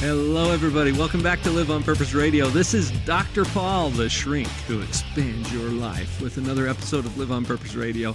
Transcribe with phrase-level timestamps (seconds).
[0.00, 0.92] Hello, everybody.
[0.92, 2.48] Welcome back to Live on Purpose Radio.
[2.48, 3.46] This is Dr.
[3.46, 8.14] Paul, the shrink who expands your life, with another episode of Live on Purpose Radio.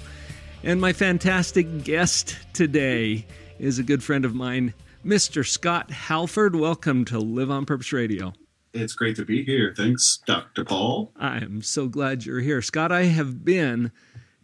[0.63, 3.25] And my fantastic guest today
[3.58, 5.45] is a good friend of mine, Mr.
[5.45, 6.55] Scott Halford.
[6.55, 8.34] Welcome to Live on Purpose Radio.
[8.73, 9.73] It's great to be here.
[9.75, 10.63] Thanks, Dr.
[10.63, 11.11] Paul.
[11.17, 12.61] I am so glad you're here.
[12.61, 13.91] Scott, I have been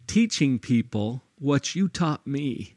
[0.07, 2.76] teaching people what you taught me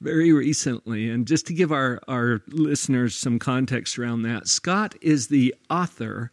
[0.00, 1.08] very recently.
[1.10, 6.30] And just to give our, our listeners some context around that, Scott is the author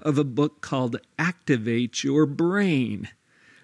[0.00, 3.08] of a book called Activate Your Brain.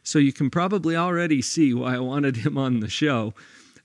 [0.02, 3.34] So you can probably already see why I wanted him on the show.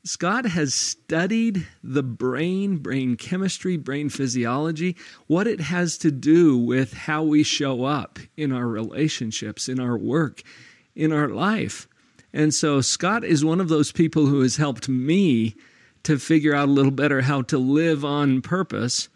[0.03, 6.93] Scott has studied the brain, brain chemistry, brain physiology, what it has to do with
[6.93, 10.41] how we show up in our relationships, in our work,
[10.95, 11.87] in our life.
[12.33, 15.55] And so Scott is one of those people who has helped me
[16.03, 19.09] to figure out a little better how to live on purpose.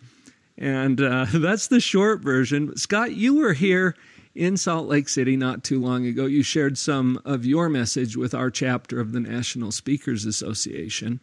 [0.58, 2.75] And uh, that's the short version.
[2.78, 3.95] Scott, you were here
[4.33, 6.25] in Salt Lake City not too long ago.
[6.25, 11.22] You shared some of your message with our chapter of the National Speakers Association.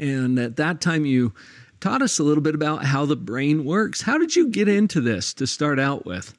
[0.00, 1.34] And at that time, you
[1.80, 4.02] taught us a little bit about how the brain works.
[4.02, 6.34] How did you get into this to start out with?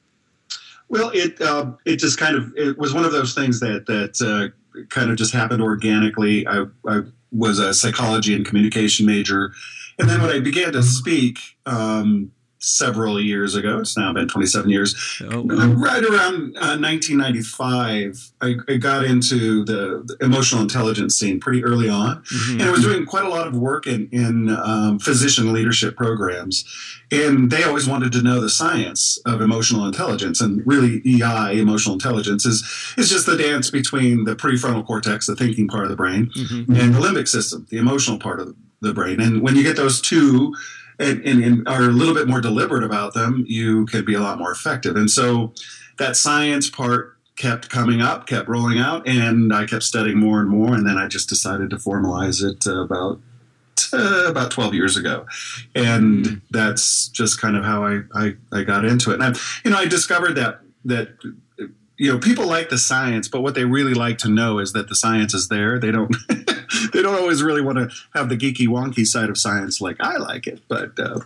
[0.88, 4.22] Well, it uh, it just kind of it was one of those things that that
[4.22, 6.46] uh, kind of just happened organically.
[6.48, 9.52] I, I was a psychology and communication major,
[10.00, 12.32] and then when I began to speak, um,
[12.66, 13.80] several years ago.
[13.80, 15.22] It's now been 27 years.
[15.22, 15.68] Oh, wow.
[15.74, 21.90] Right around uh, 1995, I, I, got into the, the, emotional intelligence scene pretty early
[21.90, 22.54] on, mm-hmm.
[22.54, 26.66] and I was doing quite a lot of work in, in um, physician leadership programs.
[27.12, 31.94] And they always wanted to know the science of emotional intelligence, and really, EI, emotional
[31.94, 32.64] intelligence, is
[32.98, 36.76] is just the dance between the prefrontal cortex, the thinking part of the brain, mm-hmm.
[36.76, 39.22] and the limbic system, the emotional part of the brain.
[39.22, 40.56] And when you get those two
[41.00, 44.20] and, and, and, are a little bit more deliberate about them, you can be a
[44.20, 44.96] lot more effective.
[44.96, 45.54] And so
[45.98, 50.50] that science part kept coming up, kept rolling out, and I kept studying more and
[50.50, 50.74] more.
[50.74, 53.20] And then I just decided to formalize it about
[53.94, 55.26] uh, about 12 years ago.
[55.74, 56.42] And mm.
[56.50, 59.16] that's just kind of how I, I, I got into it.
[59.16, 61.18] And I, you know, I discovered that that
[61.98, 64.88] you know people like the science but what they really like to know is that
[64.90, 66.16] the science is there they don't
[66.96, 70.18] they don't always really want to have the geeky wonky side of science like i
[70.18, 71.20] like it but uh,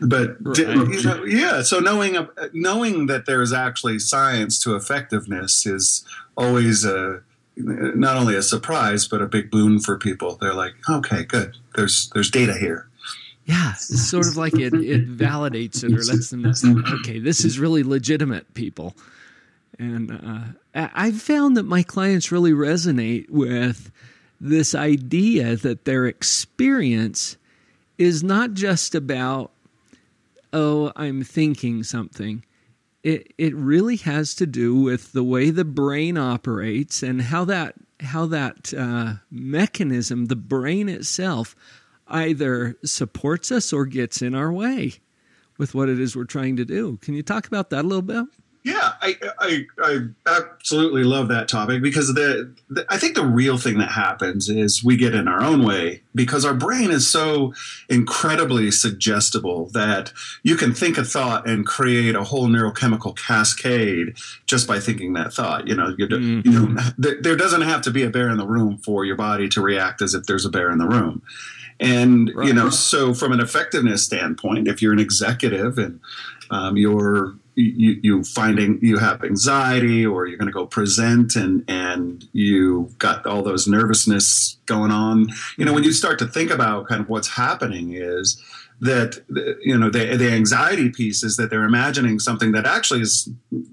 [0.00, 0.58] but right.
[0.58, 6.04] you know, yeah so knowing uh, knowing that there's actually science to effectiveness is
[6.36, 7.22] always a
[7.56, 12.10] not only a surprise but a big boon for people they're like okay good there's
[12.14, 12.86] there's data here
[13.46, 17.44] yeah, it's sort of like it, it validates it or lets them know, okay, this
[17.44, 18.94] is really legitimate, people.
[19.76, 23.90] And uh, I've found that my clients really resonate with
[24.40, 27.36] this idea that their experience
[27.98, 29.52] is not just about,
[30.52, 32.44] oh, I'm thinking something.
[33.02, 37.74] It, it really has to do with the way the brain operates and how that
[38.02, 41.54] how that uh, mechanism, the brain itself,
[42.08, 44.94] either supports us or gets in our way
[45.58, 46.96] with what it is we're trying to do.
[47.02, 48.24] Can you talk about that a little bit?
[48.62, 53.56] Yeah, I, I, I absolutely love that topic because the, the, I think the real
[53.56, 57.54] thing that happens is we get in our own way because our brain is so
[57.88, 60.12] incredibly suggestible that
[60.42, 65.32] you can think a thought and create a whole neurochemical cascade just by thinking that
[65.32, 65.66] thought.
[65.66, 66.50] You know, you, mm-hmm.
[66.50, 69.16] you know, there, there doesn't have to be a bear in the room for your
[69.16, 71.22] body to react as if there's a bear in the room.
[71.80, 72.46] And right.
[72.46, 76.00] you know, so from an effectiveness standpoint, if you're an executive and
[76.50, 81.64] um, you're you, you finding you have anxiety or you're going to go present and
[81.68, 85.28] and you got all those nervousness going on.
[85.56, 88.42] You know when you start to think about kind of what's happening is
[88.80, 89.22] that
[89.62, 93.28] you know the, the anxiety piece is that they're imagining something that actually is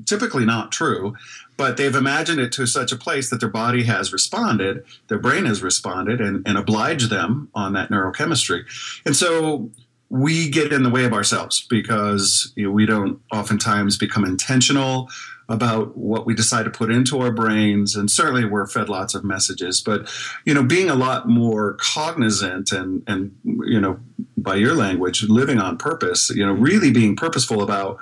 [0.05, 1.15] typically not true
[1.55, 5.45] but they've imagined it to such a place that their body has responded their brain
[5.45, 8.65] has responded and, and obliged them on that neurochemistry.
[9.05, 9.71] And so
[10.09, 15.09] we get in the way of ourselves because you know, we don't oftentimes become intentional
[15.49, 19.23] about what we decide to put into our brains and certainly we're fed lots of
[19.23, 20.09] messages but
[20.45, 23.97] you know being a lot more cognizant and and you know
[24.35, 27.97] by your language living on purpose you know really being purposeful about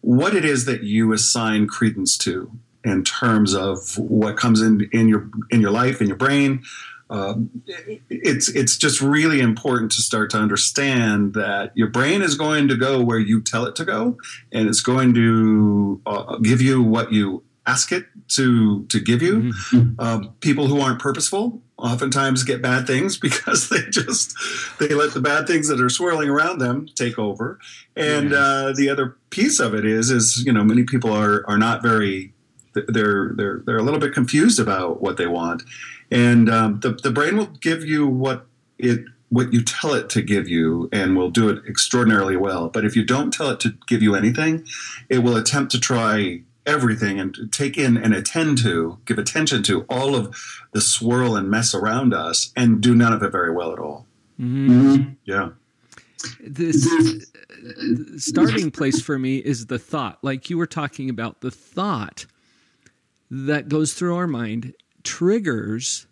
[0.00, 2.50] what it is that you assign credence to
[2.84, 6.62] in terms of what comes in in your in your life in your brain.
[7.10, 7.62] Um,
[8.10, 12.76] it's it's just really important to start to understand that your brain is going to
[12.76, 14.18] go where you tell it to go,
[14.52, 19.52] and it's going to uh, give you what you ask it to to give you.
[19.72, 20.00] Mm-hmm.
[20.00, 24.34] Um, people who aren't purposeful oftentimes get bad things because they just
[24.78, 27.58] they let the bad things that are swirling around them take over.
[27.96, 31.58] And uh, the other piece of it is is you know many people are are
[31.58, 32.34] not very
[32.88, 35.62] they're they're they're a little bit confused about what they want,
[36.10, 38.46] and um, the the brain will give you what
[38.78, 42.68] it what you tell it to give you and will do it extraordinarily well.
[42.68, 44.66] But if you don't tell it to give you anything,
[45.08, 49.82] it will attempt to try everything and take in and attend to, give attention to
[49.88, 50.36] all of
[50.72, 54.06] the swirl and mess around us and do none of it very well at all.
[54.40, 55.12] Mm-hmm.
[55.24, 55.50] Yeah.
[56.40, 56.86] This
[58.16, 60.18] starting place for me is the thought.
[60.22, 62.26] Like you were talking about, the thought
[63.30, 66.06] that goes through our mind triggers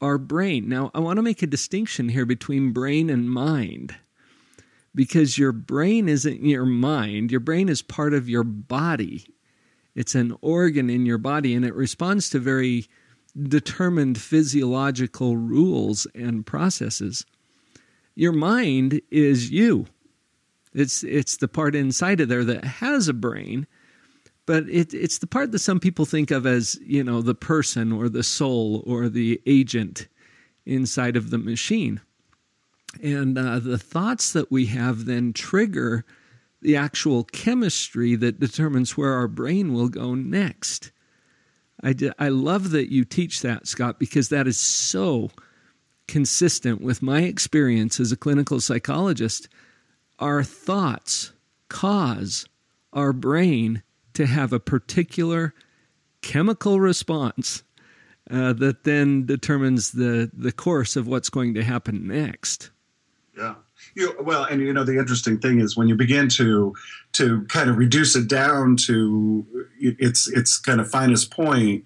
[0.00, 0.68] our brain.
[0.68, 3.94] Now, I want to make a distinction here between brain and mind
[4.94, 9.26] because your brain isn't your mind, your brain is part of your body.
[9.94, 12.86] It's an organ in your body and it responds to very
[13.40, 17.24] determined physiological rules and processes.
[18.14, 19.86] Your mind is you.
[20.72, 23.66] It's it's the part inside of there that has a brain,
[24.46, 27.92] but it, it's the part that some people think of as you know the person
[27.92, 30.08] or the soul or the agent
[30.66, 32.00] inside of the machine.
[33.02, 36.04] And uh, the thoughts that we have then trigger
[36.62, 40.92] the actual chemistry that determines where our brain will go next.
[41.82, 45.30] I, I love that you teach that, Scott, because that is so
[46.08, 49.48] consistent with my experience as a clinical psychologist.
[50.18, 51.32] Our thoughts
[51.68, 52.46] cause
[52.92, 53.82] our brain
[54.14, 55.54] to have a particular
[56.22, 57.62] chemical response
[58.30, 62.70] uh, that then determines the, the course of what's going to happen next.
[63.36, 63.56] Yeah.
[63.94, 66.74] You, well, and you know the interesting thing is when you begin to
[67.12, 69.46] to kind of reduce it down to
[69.78, 71.84] its its kind of finest point,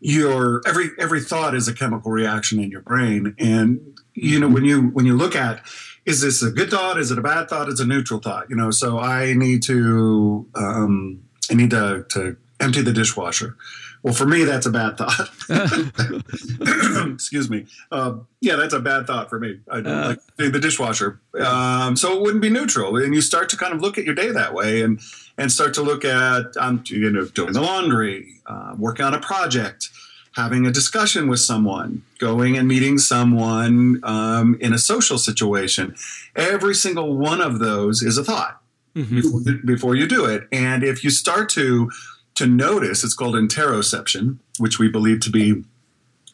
[0.00, 3.80] your every every thought is a chemical reaction in your brain, and
[4.14, 5.62] you know when you when you look at
[6.04, 6.98] is this a good thought?
[6.98, 7.68] Is it a bad thought?
[7.68, 8.48] It's a neutral thought.
[8.48, 13.56] You know, so I need to um, I need to to empty the dishwasher.
[14.02, 15.30] Well, for me, that's a bad thought.
[17.12, 17.66] Excuse me.
[17.90, 19.58] Uh, yeah, that's a bad thought for me.
[19.68, 21.18] I uh, like the dishwasher.
[21.40, 24.14] Um, so it wouldn't be neutral, and you start to kind of look at your
[24.14, 25.00] day that way, and
[25.38, 29.20] and start to look at um, you know doing the laundry, uh, working on a
[29.20, 29.90] project,
[30.36, 35.96] having a discussion with someone, going and meeting someone um, in a social situation.
[36.36, 38.62] Every single one of those is a thought
[38.96, 39.66] mm-hmm.
[39.66, 41.90] before, you do it, and if you start to
[42.36, 43.02] to notice.
[43.02, 45.64] It's called interoception, which we believe to be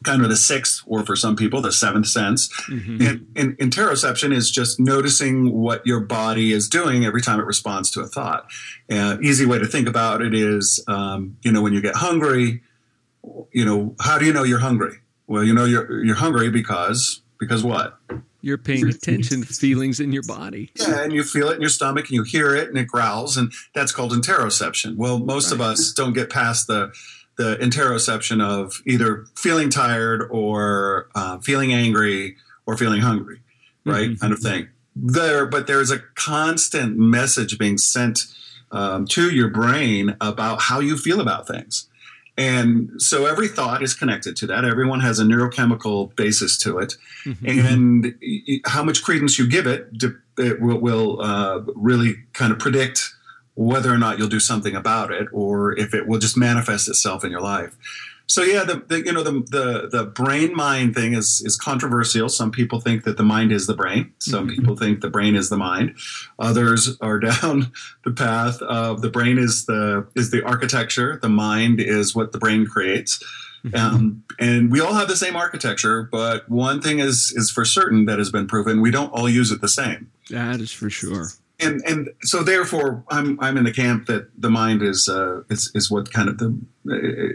[0.04, 2.52] kind of the sixth, or for some people, the seventh sense.
[2.62, 3.02] Mm-hmm.
[3.02, 7.88] And, and, interoception is just noticing what your body is doing every time it responds
[7.92, 8.46] to a thought.
[8.90, 12.62] Uh, easy way to think about it is, um, you know, when you get hungry,
[13.52, 14.98] you know, how do you know you're hungry?
[15.28, 17.96] Well, you know you're you're hungry because because what?
[18.42, 20.72] You're paying attention to feelings in your body.
[20.78, 23.36] Yeah, and you feel it in your stomach and you hear it and it growls,
[23.36, 24.96] and that's called interoception.
[24.96, 25.54] Well, most right.
[25.54, 26.92] of us don't get past the
[27.36, 33.40] the interoception of either feeling tired or uh, feeling angry or feeling hungry,
[33.86, 34.10] right?
[34.10, 34.20] Mm-hmm.
[34.20, 34.68] Kind of thing.
[34.94, 38.26] There, but there's a constant message being sent
[38.70, 41.88] um, to your brain about how you feel about things.
[42.36, 44.64] And so every thought is connected to that.
[44.64, 46.94] Everyone has a neurochemical basis to it.
[47.26, 47.46] Mm-hmm.
[47.48, 49.88] And how much credence you give it,
[50.38, 53.12] it will, will uh, really kind of predict
[53.54, 57.22] whether or not you'll do something about it or if it will just manifest itself
[57.22, 57.76] in your life.
[58.26, 62.28] So yeah, the, the, you know the the the brain mind thing is is controversial.
[62.28, 64.12] Some people think that the mind is the brain.
[64.18, 64.56] Some mm-hmm.
[64.56, 65.96] people think the brain is the mind.
[66.38, 67.72] Others are down
[68.04, 71.18] the path of the brain is the is the architecture.
[71.20, 73.22] The mind is what the brain creates.
[73.64, 73.76] Mm-hmm.
[73.76, 78.06] Um, and we all have the same architecture, but one thing is is for certain
[78.06, 80.10] that has been proven: we don't all use it the same.
[80.30, 81.28] That is for sure
[81.60, 85.70] and and so therefore I'm I'm in the camp that the mind is uh, is
[85.74, 86.58] is what kind of the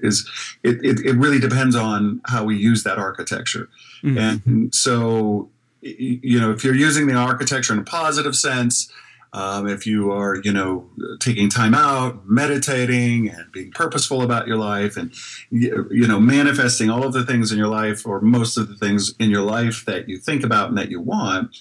[0.04, 0.30] is
[0.64, 3.70] it, it, it really depends on how we use that architecture
[4.04, 4.18] mm-hmm.
[4.18, 5.50] and so
[5.82, 8.92] you know if you're using the architecture in a positive sense
[9.34, 14.58] um, if you are you know taking time out meditating and being purposeful about your
[14.58, 15.14] life and
[15.52, 19.14] you know manifesting all of the things in your life or most of the things
[19.20, 21.56] in your life that you think about and that you want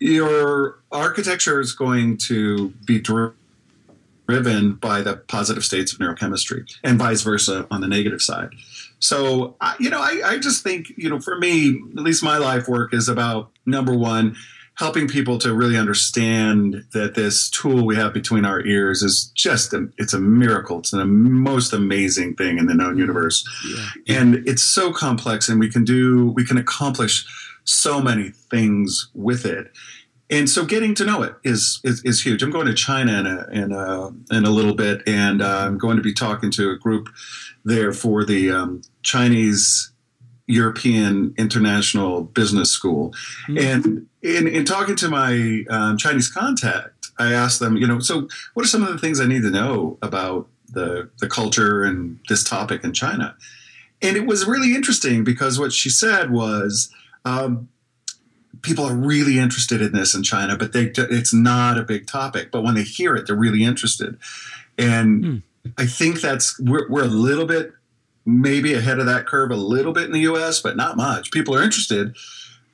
[0.00, 7.22] your architecture is going to be driven by the positive states of neurochemistry and vice
[7.22, 8.50] versa on the negative side.
[8.98, 12.68] So, you know, I, I just think, you know, for me, at least my life
[12.68, 14.36] work is about number one,
[14.80, 19.74] helping people to really understand that this tool we have between our ears is just
[19.74, 24.16] a, it's a miracle it's the most amazing thing in the known universe yeah.
[24.16, 27.26] and it's so complex and we can do we can accomplish
[27.64, 29.70] so many things with it
[30.30, 32.42] and so getting to know it is is, is huge.
[32.42, 35.76] I'm going to China in a in a, in a little bit, and uh, I'm
[35.76, 37.08] going to be talking to a group
[37.64, 39.92] there for the um, Chinese
[40.46, 43.12] European International Business School,
[43.48, 43.58] mm-hmm.
[43.58, 48.28] and in, in talking to my um, Chinese contact, I asked them, you know, so
[48.54, 52.20] what are some of the things I need to know about the the culture and
[52.28, 53.34] this topic in China?
[54.00, 56.94] And it was really interesting because what she said was.
[57.24, 57.68] Um,
[58.62, 62.50] people are really interested in this in China, but they it's not a big topic.
[62.50, 64.18] But when they hear it, they're really interested,
[64.78, 65.42] and mm.
[65.78, 67.72] I think that's we're, we're a little bit
[68.26, 71.30] maybe ahead of that curve a little bit in the U.S., but not much.
[71.30, 72.14] People are interested,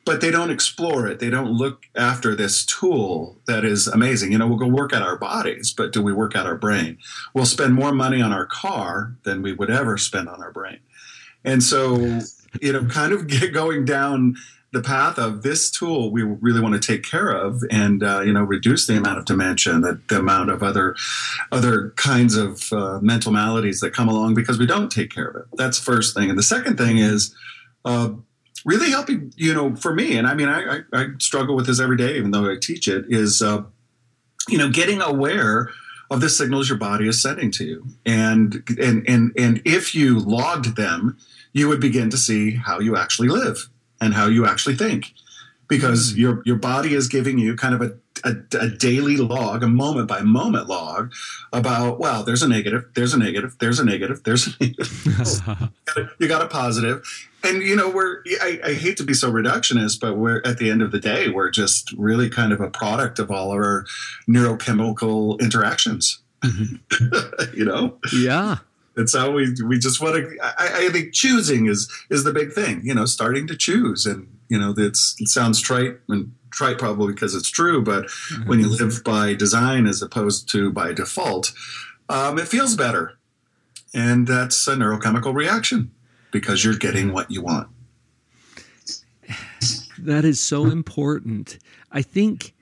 [0.05, 1.19] but they don't explore it.
[1.19, 4.33] They don't look after this tool that is amazing.
[4.33, 6.99] You know, we'll go work at our bodies, but do we work at our brain?
[7.33, 10.79] We'll spend more money on our car than we would ever spend on our brain.
[11.45, 12.21] And so,
[12.63, 14.37] you know, kind of get going down
[14.73, 18.33] the path of this tool we really want to take care of and uh, you
[18.33, 20.95] know reduce the amount of dementia the, the amount of other
[21.51, 25.37] other kinds of uh, mental maladies that come along because we don't take care of
[25.37, 25.45] it.
[25.55, 26.29] That's first thing.
[26.29, 27.35] And the second thing is
[27.85, 28.11] uh,
[28.67, 31.79] really helping you know for me and i mean I, I, I, struggle with this
[31.79, 33.63] every day even though i teach it is uh,
[34.49, 35.71] you know getting aware
[36.11, 37.87] of the signals your body is sending to you.
[38.05, 41.19] And and and and if you logged them
[41.57, 45.15] you would begin to see how you actually live and how you actually think
[45.69, 46.21] because mm-hmm.
[46.21, 47.95] your your body is giving you kind of a,
[48.29, 51.15] a, a, daily log, a moment by moment log
[51.55, 55.71] about well, there's a negative, there's a negative, there's a negative, there's a negative.
[56.19, 57.03] you got a positive,
[57.43, 60.69] and you know we're I, I, hate to be so reductionist, but we're at the
[60.69, 63.87] end of the day we're just really kind of a product of all of our
[64.29, 66.21] neurochemical interactions.
[66.45, 67.55] Mm-hmm.
[67.59, 68.59] you know, yeah.
[68.97, 70.39] It's how we we just want to.
[70.43, 72.81] I, I, think choosing is is the big thing.
[72.83, 77.13] You know, starting to choose, and you know, it's, it sounds trite and trite probably
[77.13, 78.49] because it's true, but mm-hmm.
[78.49, 81.53] when you live by design as opposed to by default,
[82.09, 83.19] um, it feels better,
[83.93, 85.91] and that's a neurochemical reaction
[86.31, 87.69] because you're getting what you want.
[89.99, 91.59] That is so important.
[91.93, 92.55] I think,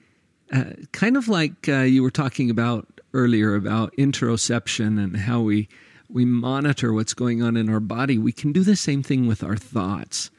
[0.53, 5.69] uh, kind of like uh, you were talking about earlier about interoception and how we
[6.08, 9.42] we monitor what's going on in our body, we can do the same thing with
[9.42, 10.30] our thoughts,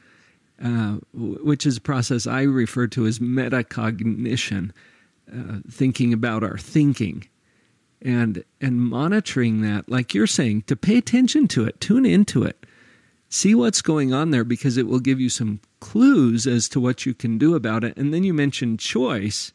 [0.64, 4.72] uh, which is a process I refer to as metacognition,
[5.32, 7.28] uh, thinking about our thinking.
[8.02, 12.66] And, and monitoring that, like you're saying, to pay attention to it, tune into it,
[13.30, 17.06] see what's going on there because it will give you some clues as to what
[17.06, 17.98] you can do about it.
[17.98, 19.54] And then you mentioned choice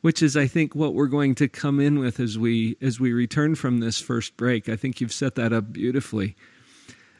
[0.00, 3.12] which is I think what we're going to come in with as we as we
[3.12, 4.68] return from this first break.
[4.68, 6.36] I think you've set that up beautifully.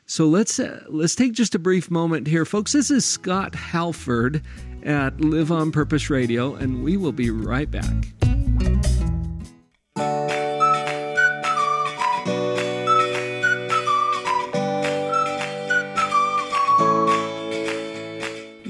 [0.06, 2.72] So let's uh, let's take just a brief moment here, folks.
[2.72, 4.42] This is Scott Halford
[4.82, 7.94] at Live on Purpose Radio, and we will be right back.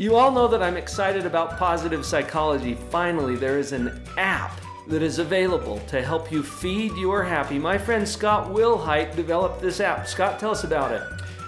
[0.08, 2.78] You all know that I'm excited about positive psychology.
[2.88, 7.58] Finally, there is an app that is available to help you feed your happy.
[7.58, 10.06] My friend Scott Wilhite developed this app.
[10.06, 11.02] Scott, tell us about it.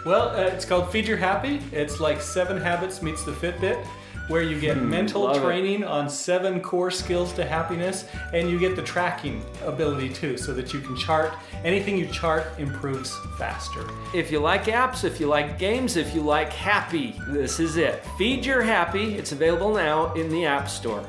[0.05, 1.63] Well, uh, it's called Feed Your Happy.
[1.73, 3.83] It's like Seven Habits meets the Fitbit
[4.31, 5.89] where you get mm, mental training it.
[5.89, 10.73] on seven core skills to happiness and you get the tracking ability too so that
[10.73, 11.35] you can chart.
[11.65, 13.85] Anything you chart improves faster.
[14.15, 18.05] If you like apps if you like games if you like happy this is it.
[18.17, 21.05] Feed your happy it's available now in the app store.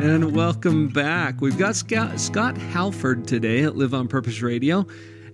[0.00, 1.42] And welcome back.
[1.42, 4.86] We've got Scott, Scott Halford today at Live on Purpose Radio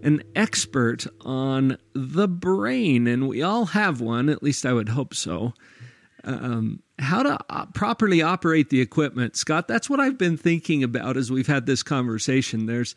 [0.04, 5.14] an expert on the brain, and we all have one, at least I would hope
[5.14, 5.54] so.
[6.23, 9.66] Um, how to uh, properly operate the equipment, Scott.
[9.66, 12.66] That's what I've been thinking about as we've had this conversation.
[12.66, 12.94] There's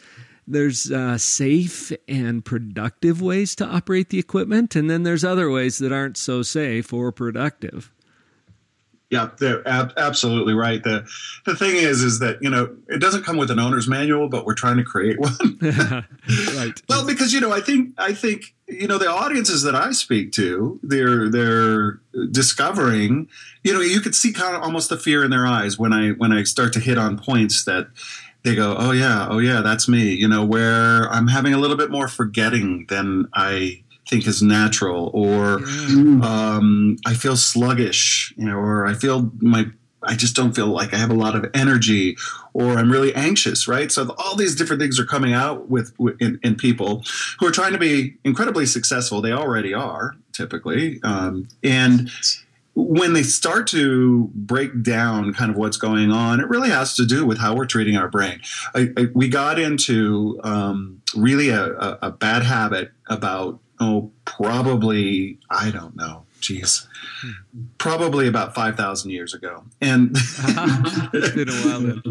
[0.49, 5.77] there's uh, safe and productive ways to operate the equipment, and then there's other ways
[5.79, 7.91] that aren't so safe or productive.
[9.09, 10.83] Yeah, they're ab- absolutely right.
[10.83, 11.07] The
[11.45, 14.45] the thing is, is that you know it doesn't come with an owner's manual, but
[14.45, 15.31] we're trying to create one.
[15.61, 16.81] right.
[16.89, 20.33] Well, because you know, I think I think you know the audiences that I speak
[20.33, 23.29] to, they're they're discovering.
[23.63, 26.09] You know, you could see kind of almost the fear in their eyes when I
[26.09, 27.87] when I start to hit on points that
[28.43, 30.13] they go, oh yeah, oh yeah, that's me.
[30.13, 35.11] You know, where I'm having a little bit more forgetting than I think is natural,
[35.13, 36.23] or mm.
[36.23, 39.67] um, I feel sluggish, you know, or I feel my
[40.03, 42.17] I just don't feel like I have a lot of energy,
[42.53, 43.91] or I'm really anxious, right?
[43.91, 47.03] So all these different things are coming out with, in, in, people
[47.39, 49.21] who are trying to be incredibly successful.
[49.21, 52.11] They already are typically, um, and
[52.75, 57.05] when they start to break down kind of what's going on, it really has to
[57.07, 58.39] do with how we're treating our brain.
[58.75, 65.39] I, I, we got into um, really a, a, a bad habit about oh, probably,
[65.50, 66.88] I don't know, Jeez,
[67.77, 69.63] probably about 5,000 years ago.
[69.81, 72.01] And it's been a while then.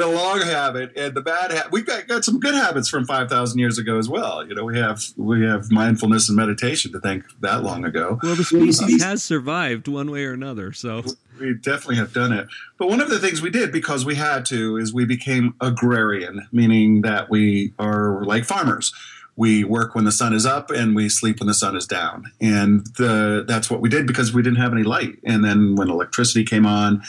[0.00, 0.96] A long habit.
[0.96, 4.08] And the bad habit, we've got, got some good habits from 5,000 years ago as
[4.08, 4.46] well.
[4.46, 8.18] You know, we have, we have mindfulness and meditation to thank that long ago.
[8.22, 10.72] Well, the species has survived one way or another.
[10.72, 11.04] So
[11.38, 12.48] we definitely have done it.
[12.78, 16.48] But one of the things we did because we had to is we became agrarian,
[16.52, 18.94] meaning that we are like farmers
[19.38, 22.24] we work when the sun is up and we sleep when the sun is down.
[22.40, 25.20] And the, that's what we did because we didn't have any light.
[25.24, 27.04] And then when electricity came on,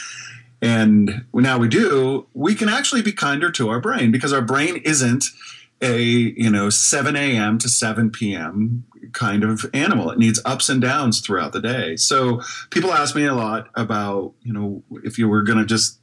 [0.62, 4.77] and now we do, we can actually be kinder to our brain because our brain
[4.86, 5.25] isn't
[5.81, 7.57] a you know 7 a.m.
[7.57, 8.83] to 7 p.m.
[9.13, 10.12] kind of animal.
[10.12, 11.95] It needs ups and downs throughout the day.
[11.95, 16.00] So people ask me a lot about you know if you were going to just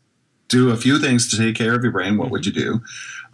[0.48, 2.80] do a few things to take care of your brain, what would you do?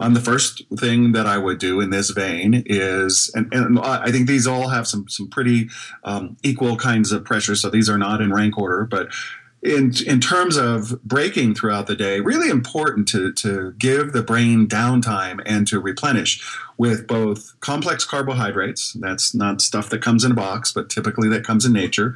[0.03, 4.11] Um, the first thing that I would do in this vein is, and, and I
[4.11, 5.69] think these all have some some pretty
[6.03, 7.55] um, equal kinds of pressure.
[7.55, 9.07] So these are not in rank order, but
[9.63, 14.67] in in terms of breaking throughout the day, really important to to give the brain
[14.67, 16.43] downtime and to replenish
[16.77, 18.93] with both complex carbohydrates.
[18.93, 22.15] That's not stuff that comes in a box, but typically that comes in nature.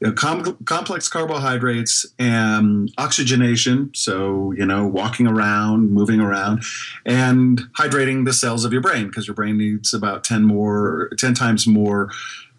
[0.00, 3.90] You know, com- complex carbohydrates and oxygenation.
[3.94, 6.64] So you know, walking around, moving around,
[7.04, 11.34] and hydrating the cells of your brain because your brain needs about ten more, ten
[11.34, 12.10] times more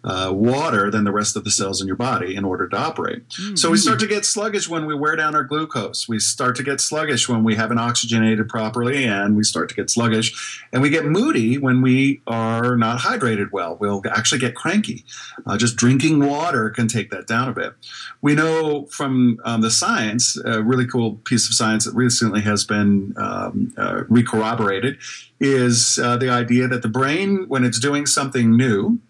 [0.04, 3.28] uh, water than the rest of the cells in your body in order to operate.
[3.28, 3.56] Mm-hmm.
[3.56, 6.08] So we start to get sluggish when we wear down our glucose.
[6.08, 9.90] We start to get sluggish when we haven't oxygenated properly, and we start to get
[9.90, 10.64] sluggish.
[10.72, 13.76] And we get moody when we are not hydrated well.
[13.80, 15.04] We'll actually get cranky.
[15.46, 17.74] Uh, just drinking water can take that down a bit.
[18.22, 22.64] We know from um, the science, a really cool piece of science that recently has
[22.64, 24.98] been um, uh, recorroborated,
[25.40, 29.00] is uh, the idea that the brain, when it's doing something new,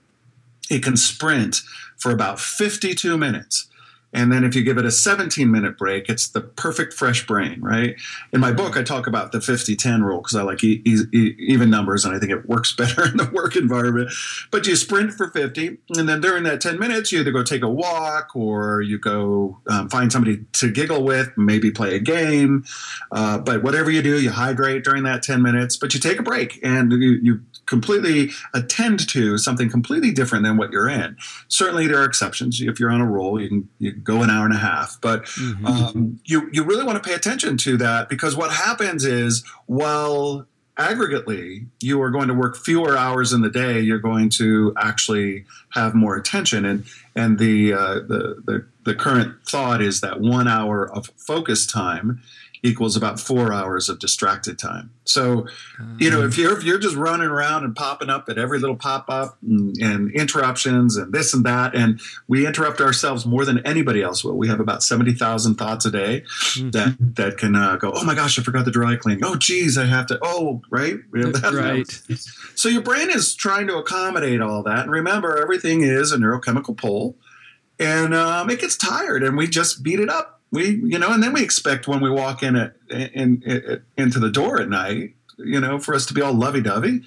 [0.71, 1.63] it can sprint
[1.97, 3.69] for about 52 minutes.
[4.13, 7.61] And then if you give it a 17 minute break, it's the perfect fresh brain,
[7.61, 7.95] right?
[8.33, 11.35] In my book, I talk about the 50 10 rule because I like e- e-
[11.39, 14.11] even numbers and I think it works better in the work environment.
[14.51, 17.63] But you sprint for 50, and then during that 10 minutes, you either go take
[17.63, 22.65] a walk or you go um, find somebody to giggle with, maybe play a game.
[23.13, 26.23] Uh, but whatever you do, you hydrate during that 10 minutes, but you take a
[26.23, 31.17] break and you, you completely attend to something completely different than what you're in.
[31.49, 32.61] Certainly, there are exceptions.
[32.61, 34.99] If you're on a roll, you can, you can go an hour and a half,
[35.01, 35.67] but mm-hmm.
[35.67, 40.47] um, you you really want to pay attention to that because what happens is while
[40.79, 45.45] aggregately you are going to work fewer hours in the day, you're going to actually
[45.71, 46.85] have more attention and
[47.17, 52.23] and the uh, the, the the current thought is that one hour of focus time
[52.63, 54.91] equals about four hours of distracted time.
[55.05, 55.47] So,
[55.99, 58.77] you know, if you're if you're just running around and popping up at every little
[58.77, 63.65] pop up and, and, interruptions and this and that, and we interrupt ourselves more than
[63.67, 64.37] anybody else will.
[64.37, 66.71] We have about seventy thousand thoughts a day mm-hmm.
[66.71, 67.93] that that can uh, go.
[67.95, 69.21] Oh my gosh, I forgot the dry clean.
[69.25, 70.19] Oh geez, I have to.
[70.21, 71.55] Oh right, we have that.
[71.55, 72.19] Right.
[72.55, 76.77] So your brain is trying to accommodate all that, and remember, everything is a neurochemical
[76.77, 77.17] pole,
[77.79, 81.23] and um, it gets tired, and we just beat it up we you know and
[81.23, 85.15] then we expect when we walk in at in, in, into the door at night
[85.37, 87.03] you know for us to be all lovey-dovey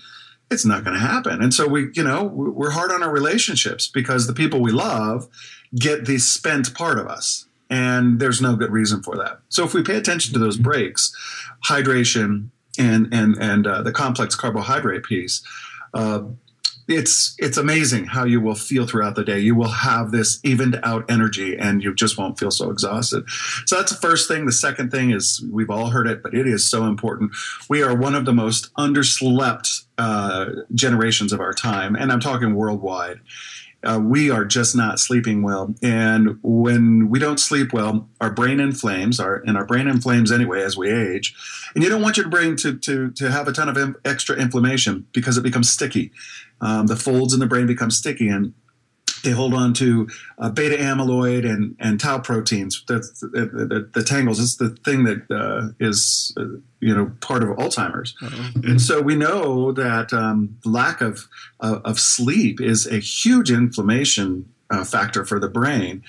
[0.52, 1.42] it's not going to happen.
[1.42, 5.28] And so we you know we're hard on our relationships because the people we love
[5.74, 9.40] get the spent part of us and there's no good reason for that.
[9.48, 11.16] So if we pay attention to those breaks
[11.66, 15.42] hydration and and and uh, the complex carbohydrate piece
[15.94, 16.24] uh,
[16.88, 19.40] it's it's amazing how you will feel throughout the day.
[19.40, 23.24] You will have this evened out energy, and you just won't feel so exhausted.
[23.66, 24.46] So that's the first thing.
[24.46, 27.32] The second thing is we've all heard it, but it is so important.
[27.70, 32.56] We are one of the most underslept uh, generations of our time, and I'm talking
[32.56, 33.20] worldwide.
[33.84, 35.74] uh, we are just not sleeping well.
[35.82, 40.62] And when we don't sleep well, our brain inflames, our, and our brain inflames anyway
[40.62, 41.34] as we age.
[41.74, 45.08] And you don't want your brain to, to, to have a ton of extra inflammation
[45.14, 46.12] because it becomes sticky.
[46.62, 48.30] Um, the folds in the brain become sticky.
[48.30, 48.54] And
[49.24, 50.08] they hold on to
[50.40, 52.84] uh, beta amyloid and, and tau proteins.
[52.88, 56.46] The, the, the, the tangles is the thing that uh, is uh,
[56.80, 58.62] you know part of Alzheimer's, uh-huh.
[58.64, 61.28] and so we know that um, lack of
[61.60, 66.04] uh, of sleep is a huge inflammation uh, factor for the brain.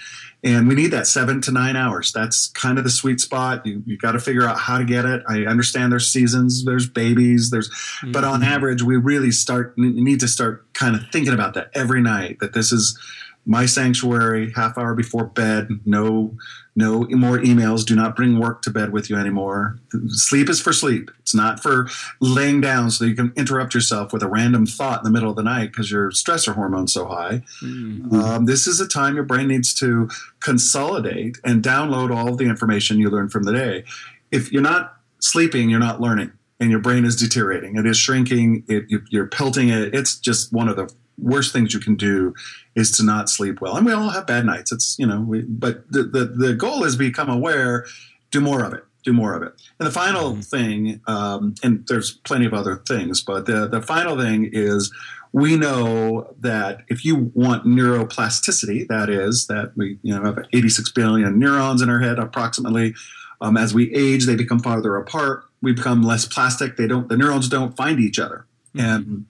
[0.44, 2.12] And we need that seven to nine hours.
[2.12, 3.64] That's kind of the sweet spot.
[3.64, 5.22] You, you got to figure out how to get it.
[5.28, 8.12] I understand there's seasons, there's babies, there's, mm-hmm.
[8.12, 8.52] but on mm-hmm.
[8.52, 12.54] average, we really start, need to start kind of thinking about that every night that
[12.54, 12.98] this is,
[13.44, 16.36] my sanctuary half hour before bed no
[16.74, 17.84] no more emails.
[17.84, 19.78] Do not bring work to bed with you anymore.
[20.08, 21.10] Sleep is for sleep.
[21.20, 21.88] It's not for
[22.20, 25.36] laying down so you can interrupt yourself with a random thought in the middle of
[25.36, 27.42] the night because your stressor hormone's so high.
[27.62, 28.14] Mm-hmm.
[28.14, 30.08] um, this is a time your brain needs to
[30.40, 33.84] consolidate and download all of the information you learned from the day.
[34.30, 37.76] If you're not sleeping you're not learning and your brain is deteriorating.
[37.76, 38.64] It is shrinking.
[38.68, 39.94] It, you're pelting it.
[39.94, 42.34] It's just one of the worst things you can do
[42.74, 43.76] is to not sleep well.
[43.76, 44.72] And we all have bad nights.
[44.72, 47.86] It's, you know, we, but the, the, the goal is become aware,
[48.30, 49.52] do more of it, do more of it.
[49.78, 50.40] And the final mm-hmm.
[50.40, 54.92] thing, um, and there's plenty of other things, but the, the final thing is
[55.32, 60.92] we know that if you want neuroplasticity, that is, that we, you know, have 86
[60.92, 62.94] billion neurons in our head approximately.
[63.40, 65.44] Um, as we age, they become farther apart.
[65.62, 66.76] We become less plastic.
[66.76, 68.46] They don't, the neurons don't find each other.
[68.74, 68.86] Mm-hmm.
[68.86, 69.26] And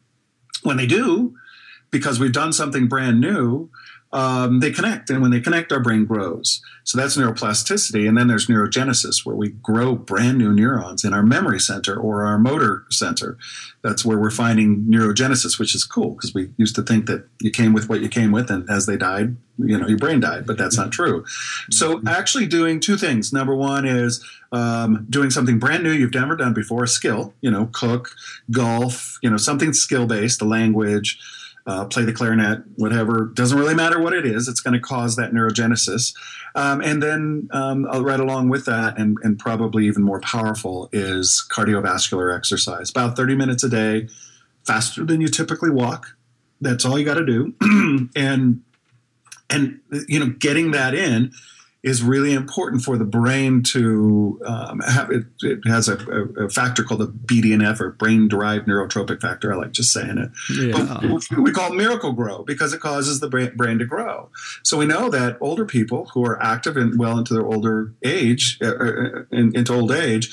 [0.62, 1.36] when they do,
[1.92, 3.70] because we've done something brand new,
[4.12, 5.08] um, they connect.
[5.08, 6.60] And when they connect, our brain grows.
[6.84, 8.06] So that's neuroplasticity.
[8.06, 12.24] And then there's neurogenesis, where we grow brand new neurons in our memory center or
[12.24, 13.38] our motor center.
[13.82, 17.50] That's where we're finding neurogenesis, which is cool because we used to think that you
[17.50, 20.46] came with what you came with, and as they died, you know, your brain died,
[20.46, 21.24] but that's not true.
[21.70, 23.32] So actually doing two things.
[23.32, 27.50] Number one is um, doing something brand new you've never done before, a skill, you
[27.50, 28.14] know, cook,
[28.50, 31.18] golf, you know, something skill based, a language
[31.66, 33.30] uh, play the clarinet, whatever.
[33.34, 34.48] Doesn't really matter what it is.
[34.48, 36.14] It's going to cause that neurogenesis.
[36.54, 41.44] Um, and then um, right along with that, and, and probably even more powerful, is
[41.50, 42.90] cardiovascular exercise.
[42.90, 44.08] About 30 minutes a day,
[44.64, 46.16] faster than you typically walk.
[46.60, 47.54] That's all you got to do.
[48.16, 48.62] and
[49.50, 51.32] and you know, getting that in
[51.82, 55.96] is really important for the brain to um, have it, it has a,
[56.38, 59.52] a, factor called the BDNF or brain derived neurotrophic factor.
[59.52, 60.30] I like just saying it.
[60.48, 61.18] Yeah.
[61.36, 64.28] we call it Miracle-Gro because it causes the brain, to grow.
[64.62, 68.58] So we know that older people who are active and well into their older age,
[68.62, 70.30] uh, uh into old age,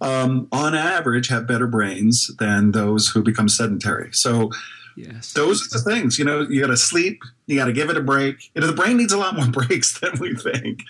[0.00, 4.10] um, on average have better brains than those who become sedentary.
[4.12, 4.50] So
[4.96, 5.34] Yes.
[5.34, 7.98] Those are the things, you know, you got to sleep, you got to give it
[7.98, 8.50] a break.
[8.54, 10.82] You know, the brain needs a lot more breaks than we think.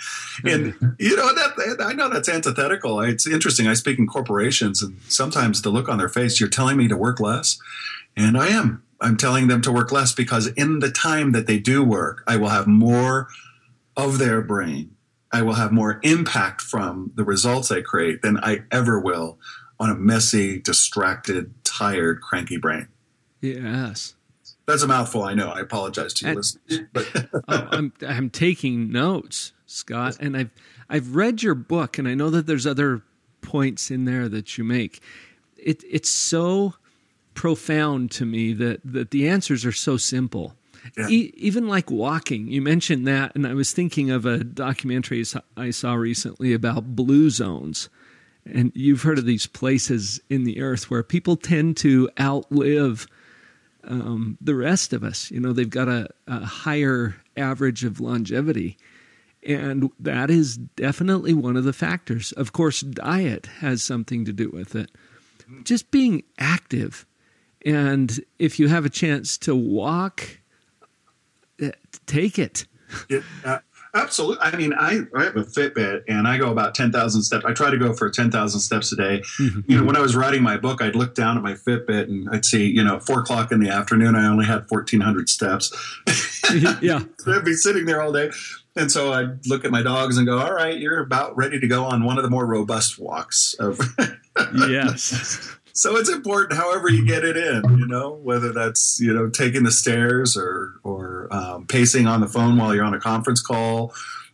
[0.45, 0.89] And, mm-hmm.
[0.99, 3.01] you know, that I know that's antithetical.
[3.01, 3.67] It's interesting.
[3.67, 6.97] I speak in corporations and sometimes the look on their face, you're telling me to
[6.97, 7.59] work less.
[8.17, 8.85] And I am.
[9.01, 12.37] I'm telling them to work less because in the time that they do work, I
[12.37, 13.29] will have more
[13.97, 14.97] of their brain.
[15.33, 19.39] I will have more impact from the results I create than I ever will
[19.79, 22.89] on a messy, distracted, tired, cranky brain.
[23.41, 24.15] Yes.
[24.67, 25.23] That's a mouthful.
[25.23, 25.51] I know.
[25.51, 26.81] I apologize to you listeners.
[26.93, 30.51] But oh, I'm I'm taking notes, Scott, and I've
[30.89, 33.03] I've read your book, and I know that there's other
[33.43, 35.01] points in there that you make.
[35.57, 36.75] It it's so
[37.35, 40.57] profound to me that that the answers are so simple.
[40.97, 41.09] Yeah.
[41.09, 45.25] E- even like walking, you mentioned that, and I was thinking of a documentary
[45.57, 47.89] I saw recently about blue zones.
[48.45, 53.09] And you've heard of these places in the earth where people tend to outlive
[53.87, 55.31] um, the rest of us.
[55.31, 58.77] You know, they've got a, a higher average of longevity.
[59.47, 62.33] And that is definitely one of the factors.
[62.33, 64.91] Of course, diet has something to do with it.
[65.63, 67.07] Just being active.
[67.65, 70.41] And if you have a chance to walk,
[71.61, 71.71] eh,
[72.07, 72.67] take it.
[73.45, 73.59] Uh,
[73.97, 74.37] Absolutely.
[74.43, 77.45] I mean, I, I have a Fitbit and I go about 10,000 steps.
[77.47, 79.23] I try to go for 10,000 steps a day.
[79.41, 79.61] Mm-hmm.
[79.67, 82.29] You know, when I was writing my book, I'd look down at my Fitbit and
[82.31, 85.73] I'd see, you know, four o'clock in the afternoon, I only had 1,400 steps.
[86.83, 87.05] yeah.
[87.27, 88.31] I'd be sitting there all day.
[88.77, 91.67] And so I'd look at my dogs and go, all right, you're about ready to
[91.67, 93.81] go on one of the more robust walks of.
[94.69, 95.57] yes.
[95.77, 99.63] so it's important however you get it in you know whether that's you know taking
[99.63, 103.93] the stairs or or um, pacing on the phone while you're on a conference call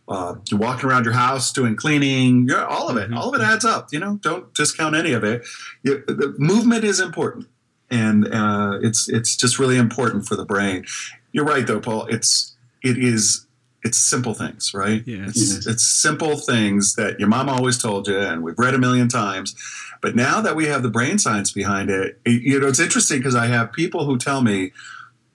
[0.09, 3.17] uh, walking around your house doing cleaning all of it mm-hmm.
[3.17, 5.45] all of it adds up you know don't discount any of it
[5.83, 7.47] you, the movement is important
[7.93, 10.85] and uh, it's it's just really important for the brain.
[11.31, 12.07] You're right, though, Paul.
[12.07, 13.45] It's it is
[13.83, 15.03] it's simple things, right?
[15.05, 15.35] Yes.
[15.35, 19.09] It's, it's simple things that your mom always told you, and we've read a million
[19.09, 19.55] times.
[20.01, 23.19] But now that we have the brain science behind it, it you know, it's interesting
[23.19, 24.71] because I have people who tell me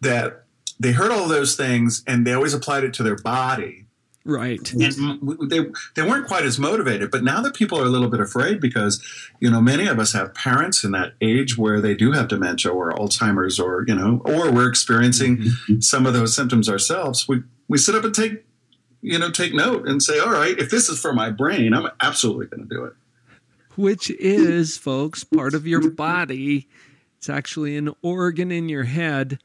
[0.00, 0.44] that
[0.80, 3.84] they heard all those things and they always applied it to their body.
[4.24, 4.72] Right.
[4.72, 5.60] And they
[5.94, 9.02] they weren't quite as motivated, but now that people are a little bit afraid because
[9.40, 12.70] you know many of us have parents in that age where they do have dementia
[12.70, 15.80] or Alzheimer's or you know or we're experiencing mm-hmm.
[15.80, 17.26] some of those symptoms ourselves.
[17.26, 18.44] We we sit up and take
[19.00, 21.88] you know take note and say, all right, if this is for my brain, I'm
[22.00, 22.94] absolutely going to do it.
[23.76, 26.68] Which is, folks, part of your body.
[27.16, 29.38] It's actually an organ in your head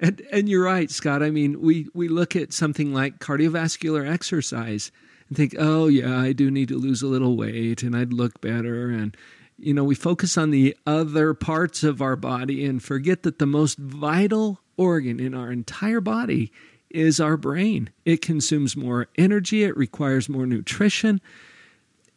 [0.00, 1.22] and, and you're right, Scott.
[1.22, 4.90] I mean, we, we look at something like cardiovascular exercise
[5.28, 8.40] and think, oh, yeah, I do need to lose a little weight and I'd look
[8.40, 8.90] better.
[8.90, 9.16] And,
[9.58, 13.46] you know, we focus on the other parts of our body and forget that the
[13.46, 16.52] most vital organ in our entire body
[16.94, 17.90] is our brain.
[18.04, 21.20] It consumes more energy, it requires more nutrition.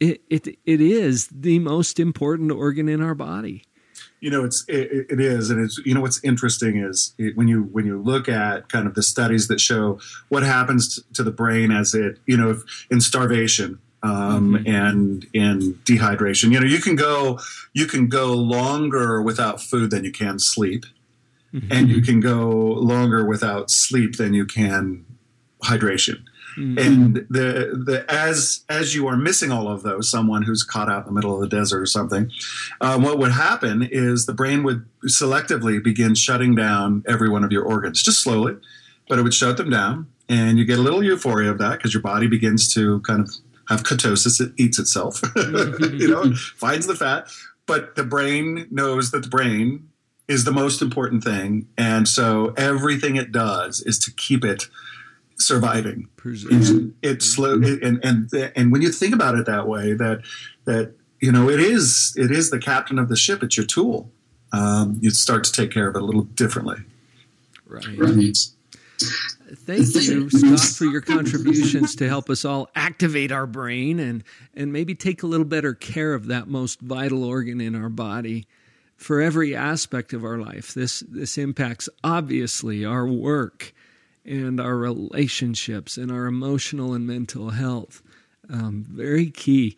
[0.00, 3.64] It, it, it is the most important organ in our body
[4.20, 7.48] you know it's it, it is and it's you know what's interesting is it, when
[7.48, 11.30] you when you look at kind of the studies that show what happens to the
[11.30, 12.60] brain as it you know
[12.90, 14.66] in starvation um, mm-hmm.
[14.66, 17.38] and in dehydration you know you can go
[17.72, 20.84] you can go longer without food than you can sleep
[21.52, 21.72] mm-hmm.
[21.72, 25.04] and you can go longer without sleep than you can
[25.62, 26.22] hydration
[26.58, 26.78] Mm-hmm.
[26.78, 31.02] And the the as as you are missing all of those, someone who's caught out
[31.02, 32.30] in the middle of the desert or something,
[32.80, 37.52] um, what would happen is the brain would selectively begin shutting down every one of
[37.52, 38.56] your organs, just slowly,
[39.08, 41.94] but it would shut them down, and you get a little euphoria of that because
[41.94, 43.30] your body begins to kind of
[43.68, 47.30] have ketosis; it eats itself, you know, finds the fat,
[47.66, 49.88] but the brain knows that the brain
[50.28, 54.68] is the most important thing, and so everything it does is to keep it
[55.38, 56.08] surviving.
[56.24, 60.22] And it's slow, and and and when you think about it that way, that
[60.66, 63.42] that you know it is it is the captain of the ship.
[63.42, 64.10] It's your tool.
[64.52, 66.78] Um, you start to take care of it a little differently.
[67.66, 67.84] Right.
[67.98, 68.34] right.
[69.54, 74.72] Thank you, Scott, for your contributions to help us all activate our brain and and
[74.72, 78.46] maybe take a little better care of that most vital organ in our body
[78.98, 80.74] for every aspect of our life.
[80.74, 83.72] This this impacts obviously our work
[84.26, 88.02] and our relationships and our emotional and mental health.
[88.50, 89.76] Um, very key.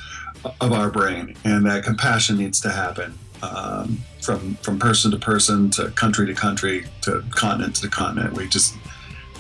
[0.62, 1.36] of our brain.
[1.44, 6.34] And that compassion needs to happen um, from from person to person, to country to
[6.34, 8.34] country, to continent to continent.
[8.34, 8.76] We just,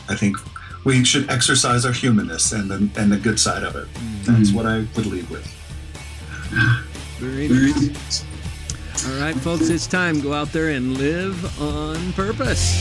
[0.10, 0.38] I think.
[0.86, 3.88] We should exercise our humanness and the, and the good side of it.
[4.21, 4.56] That's mm-hmm.
[4.56, 5.51] what I would leave with.
[9.08, 10.19] All right, folks, it's time.
[10.19, 12.75] Go out there and live on purpose.